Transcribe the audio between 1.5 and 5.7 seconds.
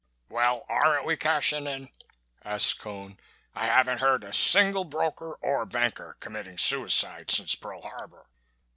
in?" asked Cone, "I haven't heard a single broker or